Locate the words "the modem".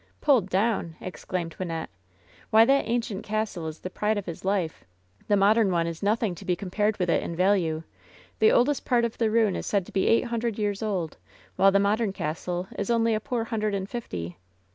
5.27-5.69, 11.71-12.13